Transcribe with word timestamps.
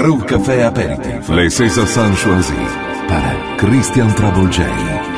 Groove 0.00 0.24
Café 0.24 0.62
Aperitif. 0.62 1.28
Les 1.28 1.50
César 1.50 1.86
San 1.86 2.16
Choisi. 2.16 2.54
Para 3.06 3.34
Christian 3.58 4.08
Travolgei. 4.14 5.09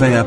vem 0.00 0.16
à 0.16 0.24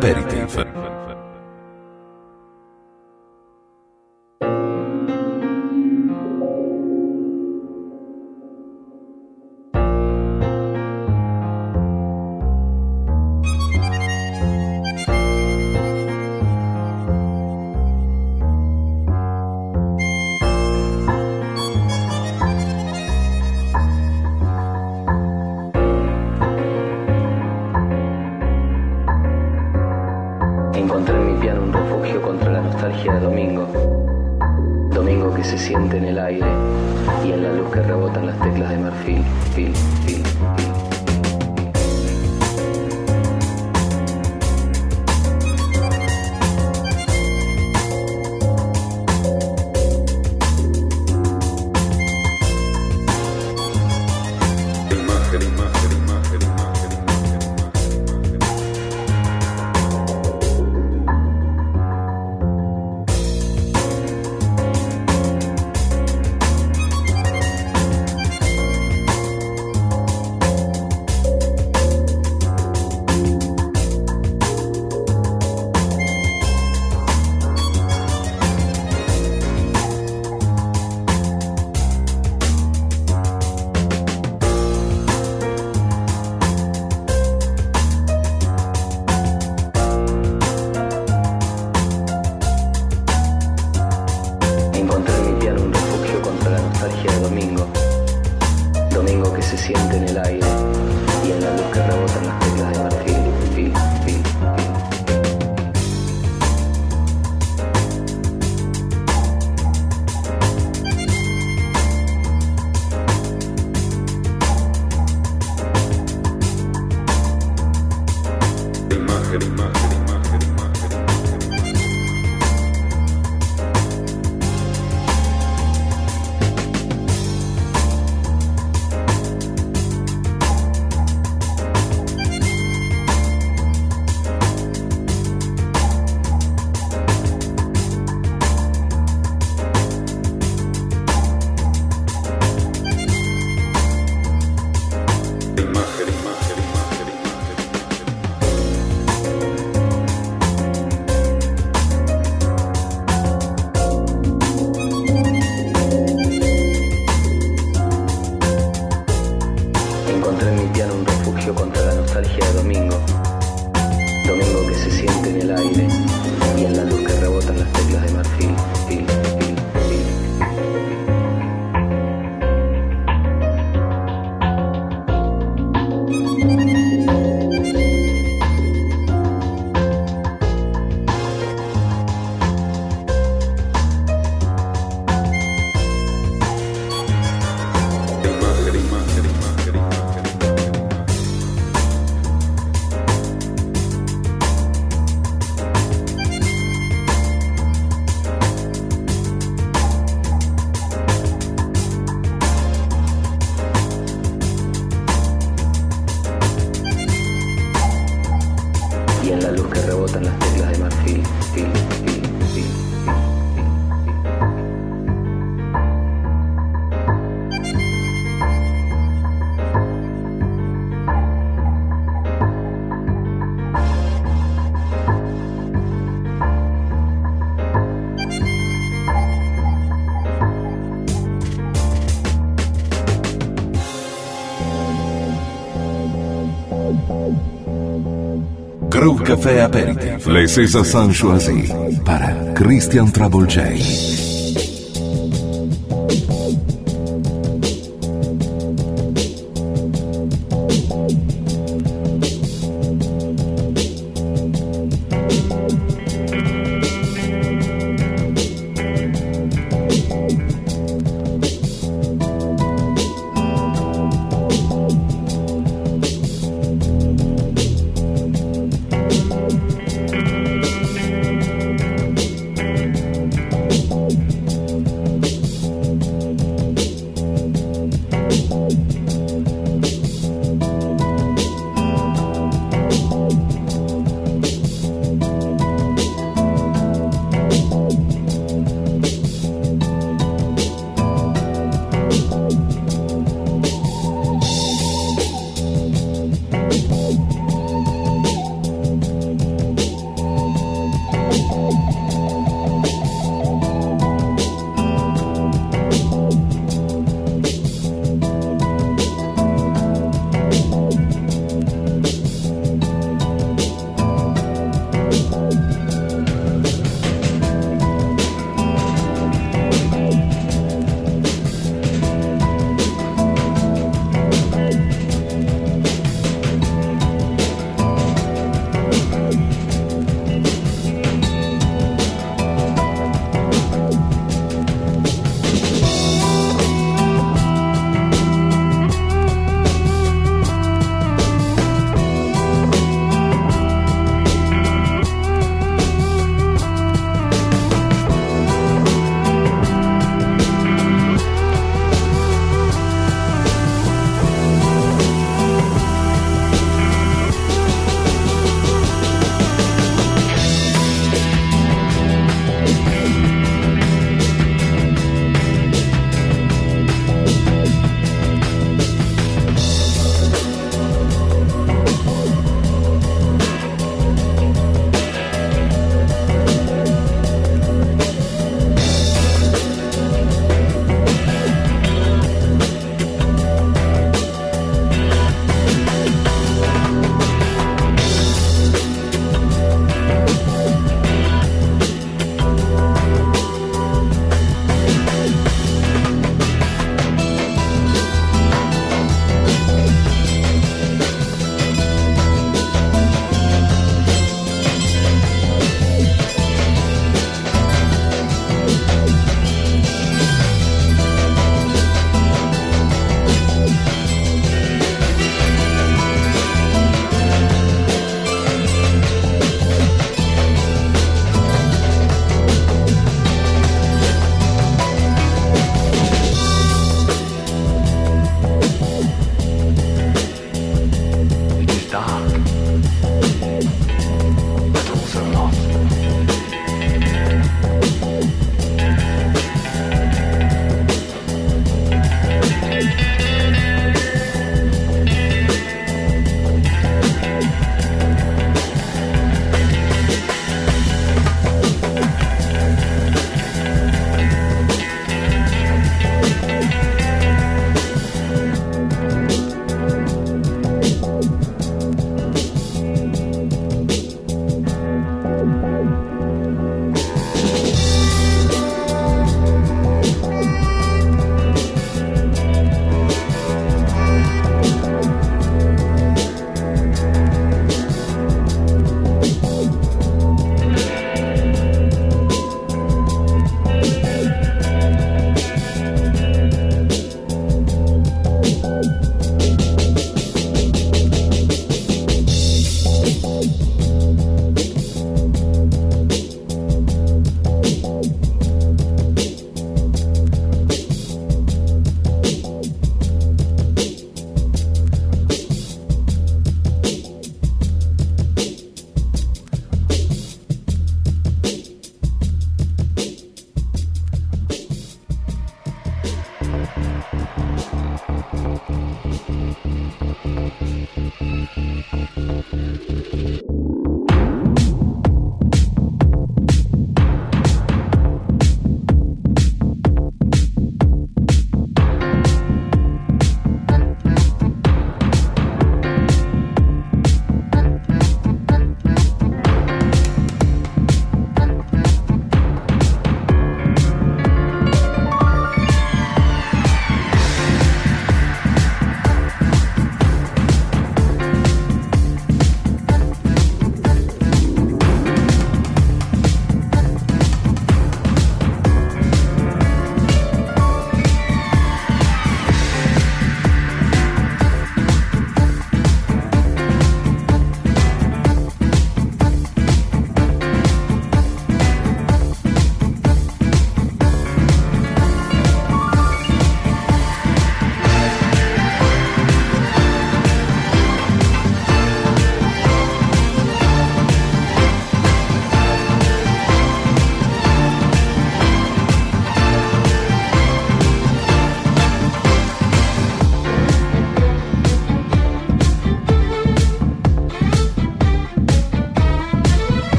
Café 239.43 239.59
Aperitif. 239.59 240.03
apéritif. 240.03 240.27
Les 240.27 240.47
César 240.47 241.11
choisis 241.11 241.69
para 242.05 242.53
Christian 242.55 243.07
Trouble 243.11 243.47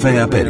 Café 0.00 0.18
Aperitif. 0.18 0.49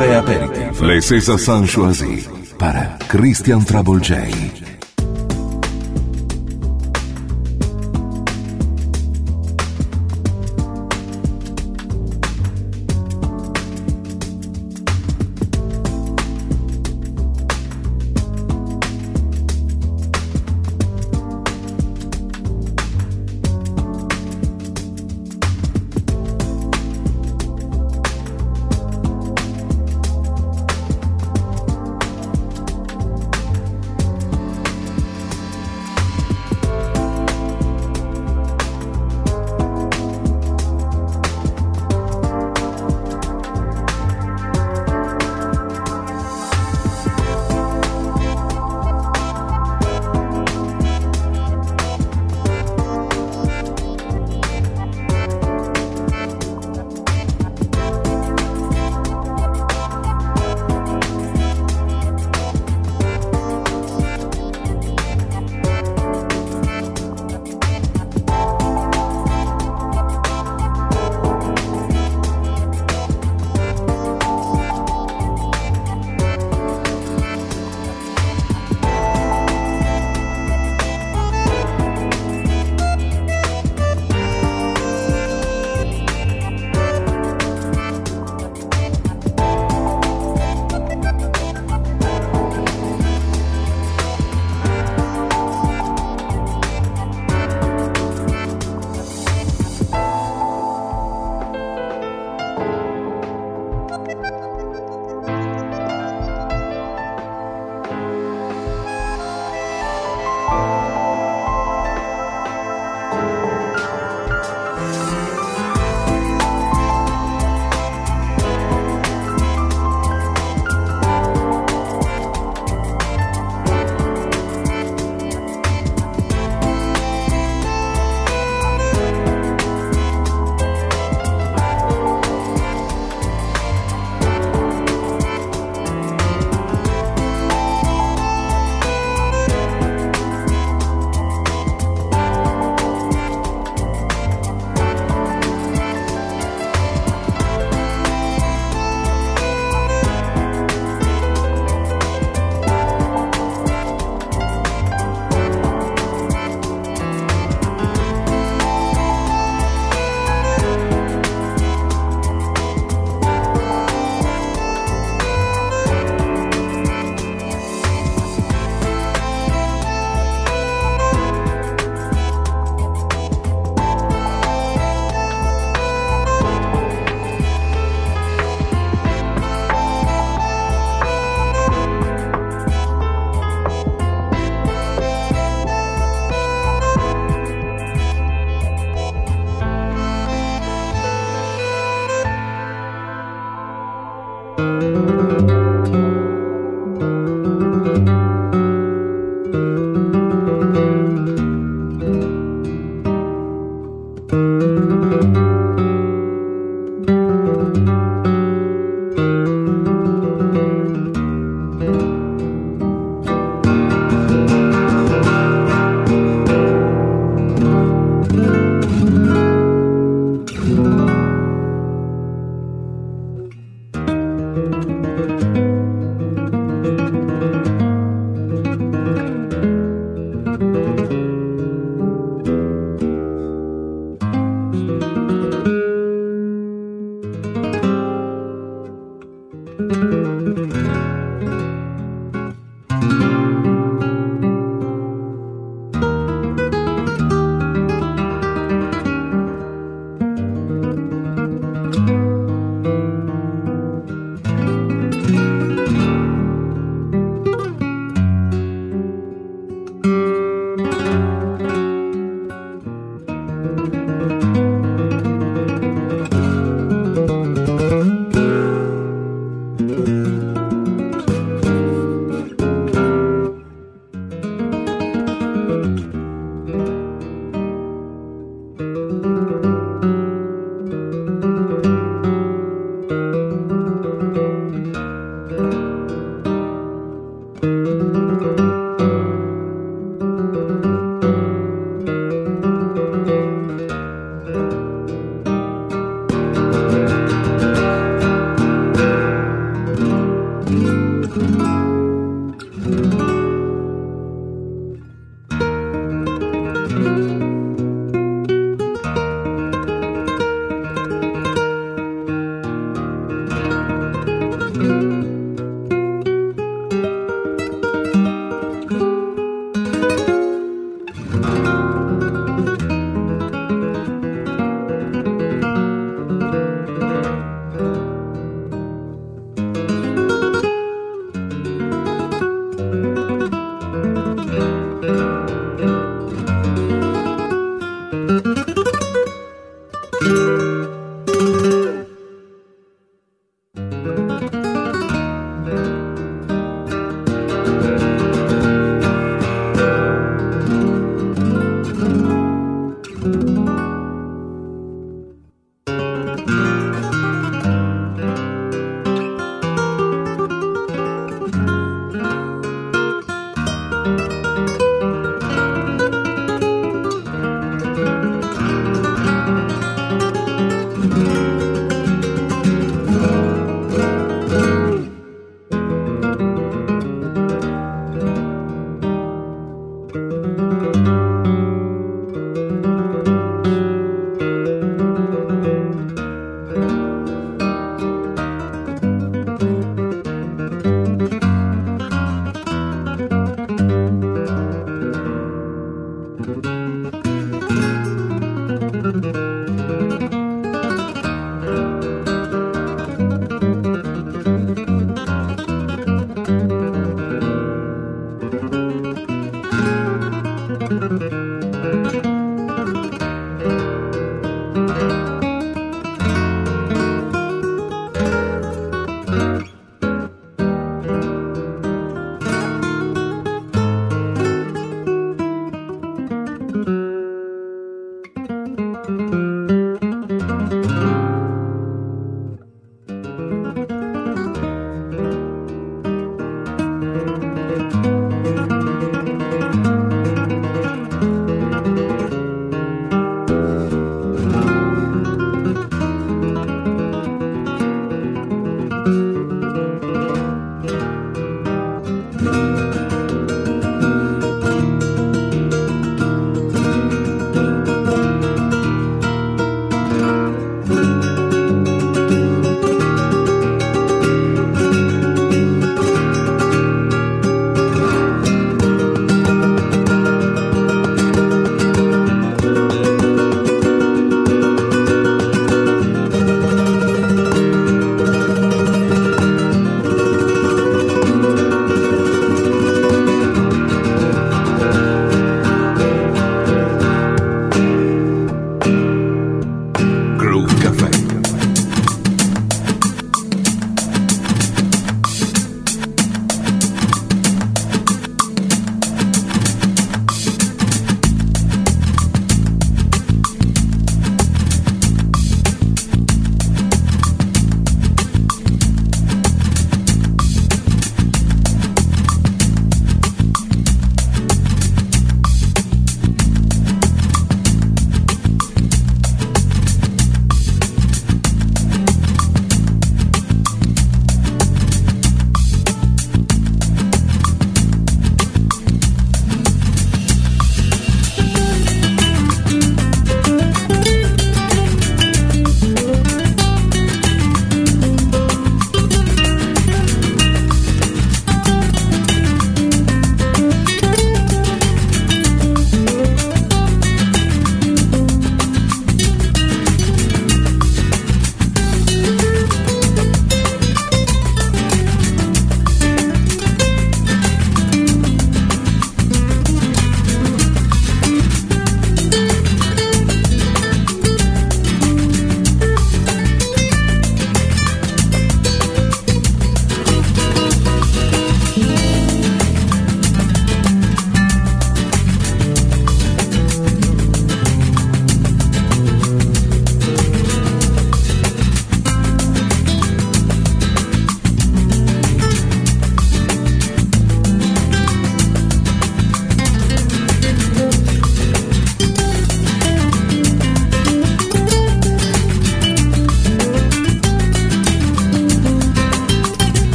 Café 0.00 0.14
Aperitif. 0.14 0.80
Les 0.80 1.00
César 1.02 1.38
San 1.38 1.66
Choisi. 1.66 2.26
Para 2.58 2.96
Christian 3.08 3.62
Travolgei. 3.62 4.59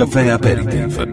Café 0.00 0.30
Aperitif. 0.30 1.09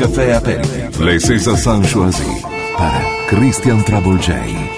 Café 0.00 0.32
Aperitif. 0.32 0.98
Les 1.00 1.20
César 1.20 1.58
San 1.58 1.84
choisis 1.84 2.42
para 2.78 3.02
Christian 3.28 3.82
Travolgei. 3.82 4.69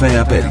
Café 0.00 0.49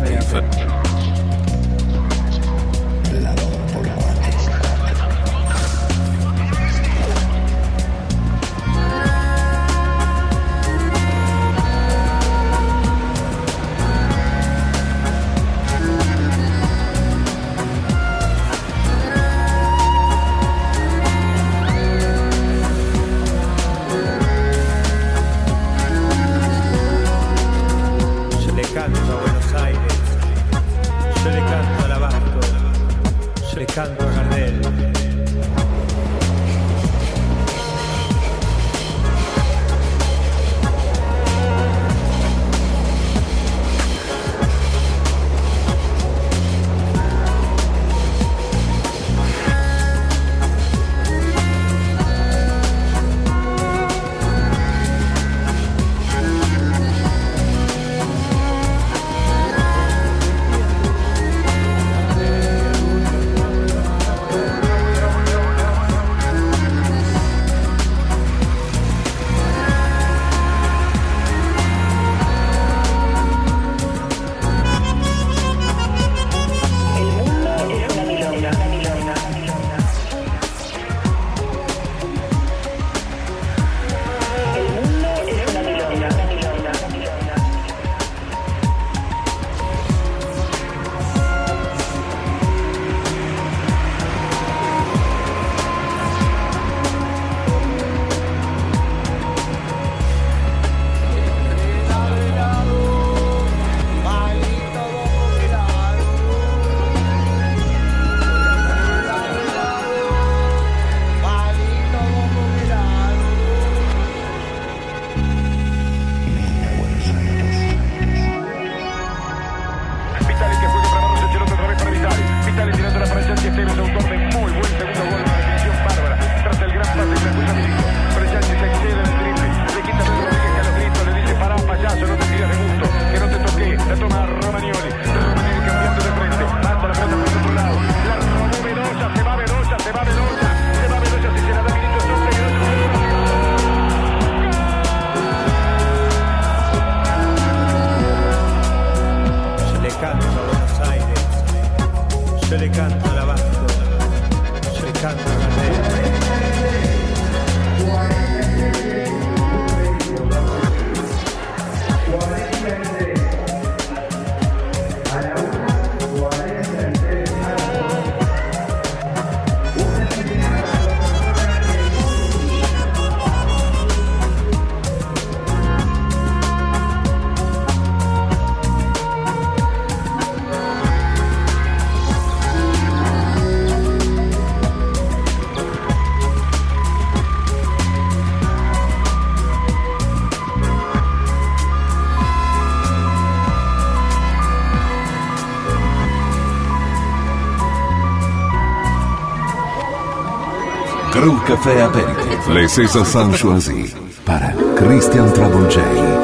Café 201.49 201.81
Aperitif. 201.81 202.47
Le 202.53 202.67
César 202.67 203.03
Sanchoisi 203.07 203.91
para 204.23 204.53
Christian 204.75 205.31
Travolgei. 205.33 206.18